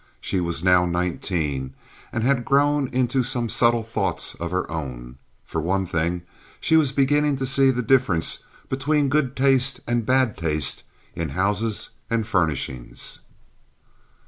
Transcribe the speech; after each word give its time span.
She 0.19 0.39
was 0.41 0.63
now 0.63 0.87
nineteen 0.87 1.75
and 2.11 2.23
had 2.23 2.43
grown 2.43 2.87
into 2.87 3.21
some 3.21 3.49
subtle 3.49 3.83
thoughts 3.83 4.33
of 4.33 4.49
her 4.49 4.67
own. 4.67 5.19
For 5.45 5.61
one 5.61 5.85
thing, 5.85 6.23
she 6.59 6.75
was 6.75 6.91
beginning 6.91 7.37
to 7.37 7.45
see 7.45 7.69
the 7.69 7.83
difference 7.83 8.43
between 8.67 9.09
good 9.09 9.35
taste 9.35 9.81
and 9.85 10.03
bad 10.03 10.37
taste 10.37 10.81
in 11.15 11.29
houses 11.37 11.91
and 12.09 12.25
furnishings. 12.25 13.19